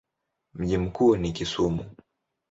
[0.53, 1.85] Mji mkuu ni Kisumu.